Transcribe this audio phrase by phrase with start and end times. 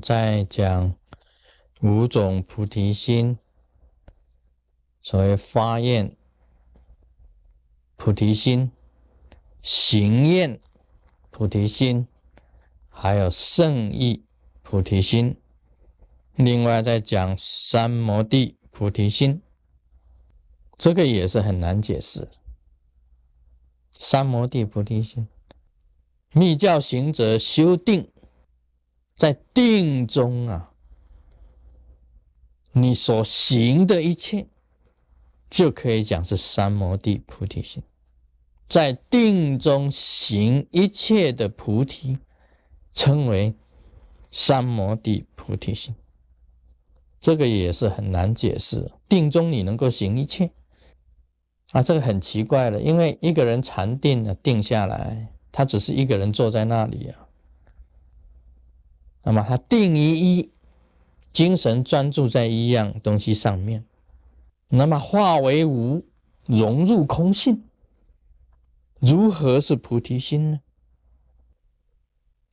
[0.00, 0.94] 在讲
[1.80, 3.38] 五种菩提心，
[5.02, 6.16] 所谓发愿
[7.96, 8.70] 菩提心、
[9.62, 10.60] 行愿
[11.30, 12.06] 菩提心，
[12.88, 14.24] 还有圣意
[14.62, 15.36] 菩提心。
[16.34, 19.42] 另外再讲三摩地菩提心，
[20.76, 22.28] 这个也是很难解释。
[23.90, 25.26] 三摩地菩提心，
[26.32, 28.12] 密教行者修定，
[29.18, 30.70] 在定中啊，
[32.70, 34.46] 你所行的一切，
[35.50, 37.82] 就可以讲是三摩地菩提心。
[38.68, 42.18] 在定中行一切的菩提，
[42.94, 43.56] 称为
[44.30, 45.96] 三摩地菩提心。
[47.18, 48.92] 这个也是很难解释。
[49.08, 50.52] 定中你能够行一切
[51.72, 52.80] 啊，这个很奇怪了。
[52.80, 57.27] 因为一个人禅定了，定下来，他只是一个人坐在那里啊。
[59.28, 60.50] 那么他定于一，
[61.34, 63.84] 精神专注在一样东西上面，
[64.68, 66.02] 那么化为无，
[66.46, 67.62] 融入空性，
[69.00, 70.60] 如何是菩提心呢？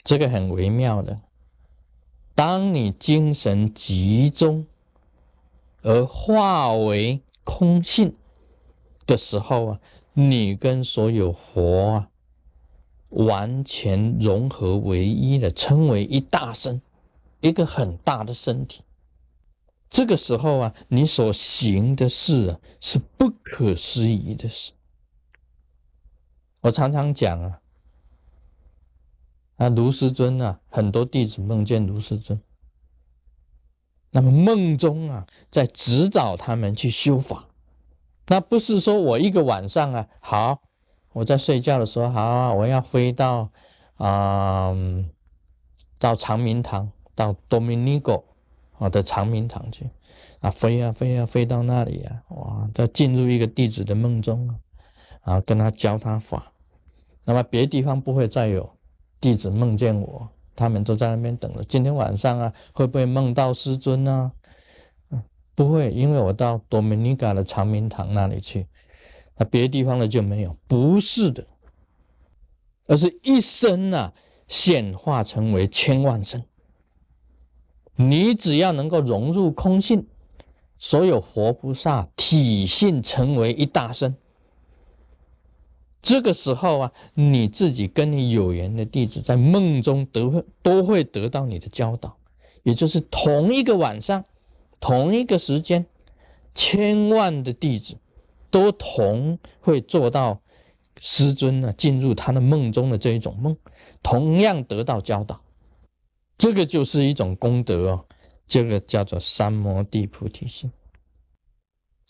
[0.04, 1.22] 这个很微妙的。
[2.34, 4.68] 当你精神集中
[5.82, 8.14] 而化为空性
[9.08, 9.80] 的时候啊，
[10.12, 12.10] 你跟所有佛啊
[13.16, 16.82] 完全融合为一了，称为一大身，
[17.42, 18.84] 一个很大的身体。
[19.90, 24.74] 这个时候啊，你所行的事啊是不可思议的事。
[26.62, 27.62] 我常常讲啊。
[29.58, 32.42] 啊，卢师尊啊，很多弟子梦见卢师尊，
[34.12, 37.48] 那么梦中啊，在指导他们去修法。
[38.28, 40.64] 那不是说我一个晚上啊，好，
[41.16, 43.50] 我在睡觉的时候，好，我要飞到
[43.96, 44.76] 啊，
[45.98, 48.24] 到长明堂，到 Dominico
[48.78, 49.90] 啊的长明堂去，
[50.42, 54.60] 啊，飞啊飞啊飞到那里啊，哇，要进入一个弟子的梦中
[55.22, 56.52] 啊，跟他教他法。
[57.24, 58.76] 那么别地方不会再有。
[59.22, 61.64] 弟子梦见我，他们都在那边等着。
[61.64, 64.34] 今天晚上啊，会不会梦到师尊呢？
[65.56, 68.68] 不会，因为我到多米尼加的长明堂那里去，
[69.38, 70.56] 那别的地方的就没有。
[70.68, 71.46] 不是的，
[72.88, 74.14] 而是一生啊，
[74.48, 76.44] 显化成为千万生。
[77.96, 80.08] 你只要能够融入空性，
[80.78, 84.16] 所有活菩萨体性成为一大身。
[86.02, 92.18] 这个时候啊，你自己跟你有缘的弟子在梦中得都会得到你的教导，
[92.64, 94.24] 也就是同一个晚上、
[94.80, 95.88] 同一个时间，
[96.54, 97.98] 千万的弟子
[98.56, 100.42] 都同会做到
[101.02, 103.58] 师尊呢进入他的梦中的这一种梦，
[104.02, 105.42] 同样得到教导，
[106.38, 108.06] 这个就是一种功德哦，
[108.48, 110.72] 这个叫做三摩地菩提心。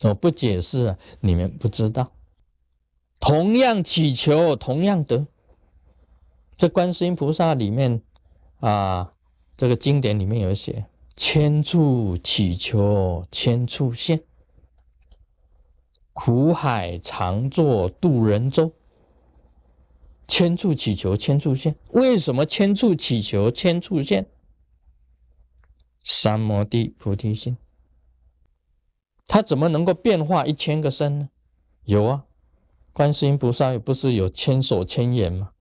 [0.03, 2.11] 我不解释啊，你们不知道。
[3.19, 5.25] 同样祈求，同样得。
[6.55, 8.03] 这观世音菩萨里面
[8.59, 9.13] 啊，
[9.57, 10.85] 这个经典里面有写：
[11.15, 14.19] 千处祈求，千处现；
[16.15, 18.71] 苦海常作渡人舟。
[20.25, 21.75] 千处祈求，千处现。
[21.91, 24.25] 为什么千处祈求，千处现？
[26.03, 27.57] 三摩地菩提心，
[29.27, 31.29] 他怎么能够变化一千个身呢？
[31.83, 32.25] 有啊。
[32.93, 35.51] 观世音菩萨不是有千手千眼吗？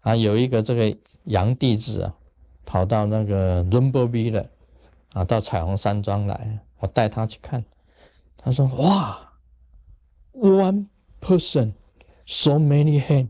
[0.00, 2.16] 啊，有一个这个洋弟子啊，
[2.66, 4.50] 跑到那个伦波比了，
[5.12, 7.64] 啊，到彩虹山庄来，我带他去看，
[8.36, 9.33] 他说：“哇
[10.34, 10.86] ，one
[11.20, 11.72] person
[12.26, 13.28] so many hand，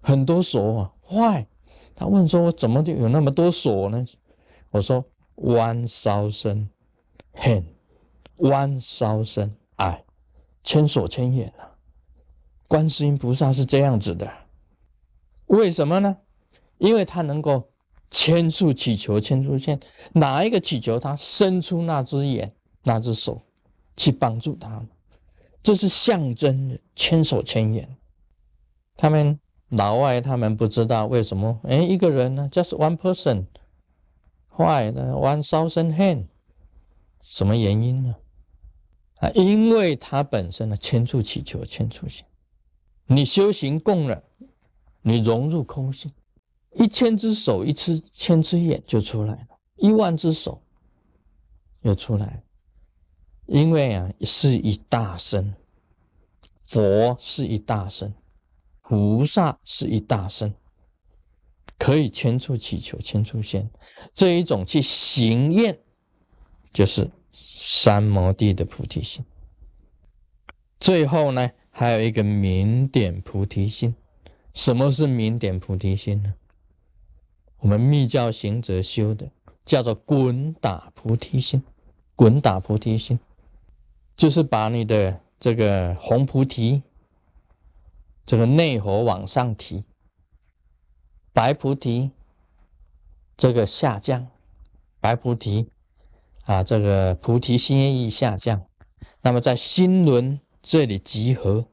[0.00, 1.46] 很多手啊，why？”
[1.94, 4.04] 他问说：“我怎么就有那么多手呢？”
[4.72, 5.04] 我说
[5.36, 6.68] ：“one thousand
[7.34, 10.02] hand，one thousand eye，
[10.62, 11.76] 千手千眼啊。”
[12.66, 14.32] 观世音菩萨是这样子的，
[15.46, 16.16] 为什么呢？
[16.78, 17.68] 因为他能够
[18.10, 19.78] 千处祈求千处现，
[20.14, 22.54] 哪一个祈求他伸出那只眼、
[22.84, 23.42] 那只手
[23.96, 24.82] 去帮助他，
[25.62, 27.96] 这是象征的千手千眼。
[28.96, 29.38] 他们
[29.68, 36.26] 老外他们不知道为什么，哎，一个人呢，just one person，why 呢？one thousand hand，
[37.22, 38.16] 什么原因呢？
[39.16, 42.26] 啊，因为他本身呢，千处祈求千处现。
[43.06, 44.22] 你修行供了，
[45.02, 46.12] 你融入空性，
[46.72, 50.62] 一千只手，一只千只眼就出来了，一万只手
[51.82, 52.42] 又出来，
[53.46, 55.54] 因为啊是一大身，
[56.62, 58.14] 佛是一大身，
[58.80, 60.54] 菩萨是一大身，
[61.78, 63.70] 可以千处祈求千处现，
[64.14, 65.78] 这一种去行愿，
[66.72, 69.24] 就是三摩地的菩提心。
[70.78, 73.94] 最后呢，还有一个明点菩提心。
[74.54, 76.34] 什么是明点菩提心呢？
[77.58, 79.30] 我们密教行者修的
[79.64, 81.62] 叫做滚打菩提心。
[82.14, 83.18] 滚打菩提心，
[84.22, 86.84] 就是把你的这个红菩提，
[88.24, 89.84] 这个内火往上提。
[91.32, 92.12] 白菩提，
[93.36, 94.28] 这个下降，
[95.00, 95.68] 白菩提
[96.44, 98.64] 啊，这个菩提心愿意下降，
[99.22, 101.66] 那么在心轮这里集合，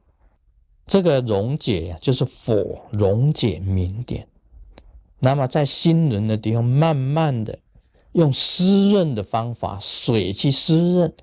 [0.86, 4.26] 这个溶解呀，就是火溶解明点，
[5.20, 7.60] 那么在心轮的地方，慢慢的
[8.10, 11.14] 用湿润的方法，水去湿润，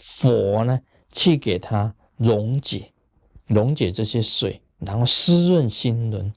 [0.00, 0.80] 佛呢
[1.12, 2.92] 去给它溶解，
[3.46, 6.32] 溶解这些水，然后湿润心轮。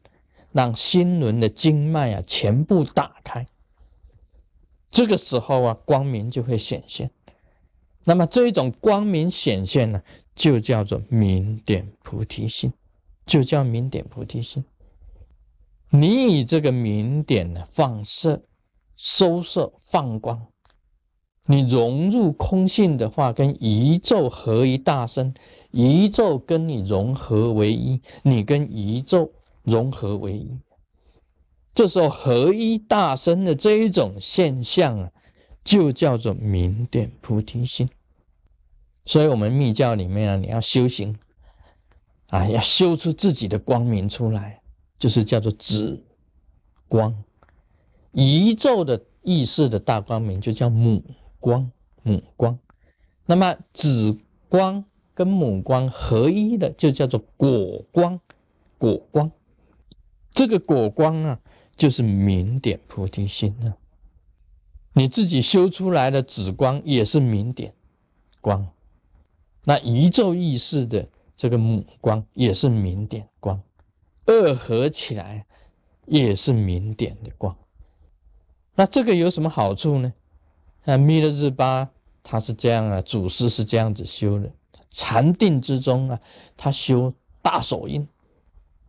[0.56, 3.48] 让心轮的经脉啊全部打开，
[4.88, 7.10] 这个时候啊光明就会显现。
[8.04, 10.04] 那么这一种光明显现呢，
[10.36, 12.72] 就叫做明点菩提心，
[13.26, 14.64] 就叫明点菩提心。
[15.90, 18.44] 你以这个明点呢放射、
[18.96, 20.50] 收摄、放光，
[21.46, 25.34] 你融入空性的话，跟宇宙合一大身，
[25.72, 29.32] 宇宙跟你融合为一，你跟宇宙。
[29.66, 30.60] 融合为一，
[31.74, 35.10] 这时候合一大身的这一种现象啊，
[35.64, 37.90] 就叫做明点菩提心。
[39.06, 41.18] 所以，我们密教里面啊，你要修行
[42.28, 44.60] 啊，要修出自己的光明出来，
[45.00, 46.04] 就是叫做紫
[46.90, 47.24] 光。
[48.12, 51.02] 宇宙的意识的大光明就叫母
[51.44, 51.70] 光，
[52.04, 52.58] 母光。
[53.26, 54.18] 那么，紫
[54.48, 58.18] 光跟母光合一的，就叫做果光，
[58.78, 59.30] 果光。
[60.32, 61.42] 这个果光啊，
[61.76, 63.76] 就是明点菩提心啊。
[64.94, 67.74] 你自己修出来的紫光也是明点
[68.40, 68.70] 光，
[69.66, 73.62] 那宇宙意识的这个母光也是明点光，
[74.26, 75.46] 二合起来
[76.06, 77.58] 也是明点的光。
[78.76, 80.14] 那这个有什么好处呢？
[80.86, 81.90] 啊，弥勒日巴
[82.22, 84.52] 他是这样啊，祖师是这样子修的，
[84.90, 86.20] 禅定之中啊，
[86.56, 88.08] 他修大手印。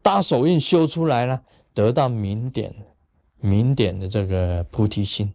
[0.02, 1.42] 大手印修出来了，
[1.72, 2.74] 得到明点，
[3.38, 5.32] 明点的这个菩提心，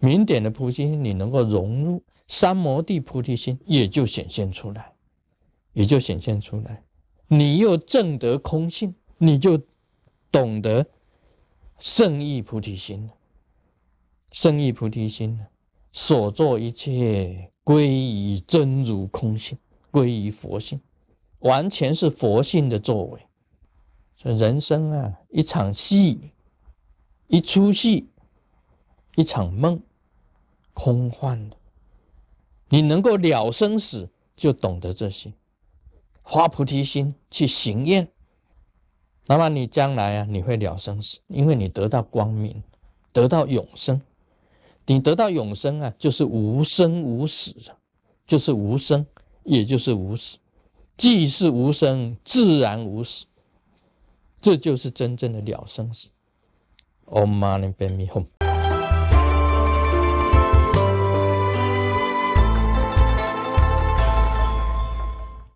[0.00, 4.92] 明点的菩提心，你能够融入三摩地菩提心，也就显现出来，
[5.72, 6.82] 也就显现出来。
[7.28, 9.58] 你又证得空性，你就
[10.30, 10.86] 懂得
[11.78, 13.14] 圣意菩提心了。
[14.30, 15.46] 圣意菩提心呢，
[15.92, 19.58] 所做一切归于真如空性，
[19.90, 20.80] 归于佛性，
[21.40, 23.20] 完全是佛性的作为。
[24.16, 26.32] 这人生啊，一场戏，
[27.26, 28.08] 一出戏，
[29.16, 29.82] 一场梦，
[30.72, 31.56] 空幻的。
[32.70, 35.34] 你能够了生死，就懂得这些，
[36.24, 38.08] 发菩提心去行愿，
[39.26, 42.62] 那么你将来啊，你会了生死，因为你得到光明，
[43.12, 44.00] 得到永生。
[44.86, 47.54] 你得到永生啊，就是无生无死
[48.26, 49.06] 就是无生，
[49.44, 50.38] 也就是无死，
[50.96, 53.26] 既是无生，自然无死。
[54.40, 56.08] 这就是真正的了生死。
[57.06, 58.41] Om Mani Padme Hum。